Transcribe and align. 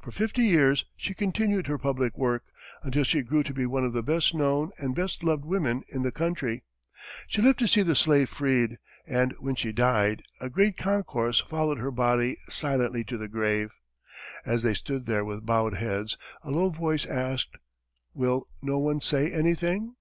For 0.00 0.10
fifty 0.10 0.44
years 0.44 0.86
she 0.96 1.12
continued 1.12 1.66
her 1.66 1.76
public 1.76 2.16
work, 2.16 2.42
until 2.82 3.04
she 3.04 3.20
grew 3.20 3.42
to 3.42 3.52
be 3.52 3.66
one 3.66 3.84
of 3.84 3.92
the 3.92 4.02
best 4.02 4.34
known 4.34 4.70
and 4.78 4.94
best 4.94 5.22
loved 5.22 5.44
women 5.44 5.82
in 5.90 6.00
the 6.02 6.10
country. 6.10 6.64
She 7.26 7.42
lived 7.42 7.58
to 7.58 7.68
see 7.68 7.82
the 7.82 7.94
slave 7.94 8.30
freed, 8.30 8.78
and 9.06 9.34
when 9.40 9.56
she 9.56 9.72
died, 9.72 10.22
a 10.40 10.48
great 10.48 10.78
concourse 10.78 11.40
followed 11.42 11.80
her 11.80 11.90
body 11.90 12.38
silently 12.48 13.04
to 13.04 13.18
the 13.18 13.28
grave. 13.28 13.74
As 14.46 14.62
they 14.62 14.72
stood 14.72 15.04
there 15.04 15.22
with 15.22 15.44
bowed 15.44 15.74
heads, 15.74 16.16
a 16.42 16.50
low 16.50 16.70
voice 16.70 17.04
asked, 17.04 17.58
"Will 18.14 18.48
no 18.62 18.78
one 18.78 19.02
say 19.02 19.30
anything?" 19.30 19.96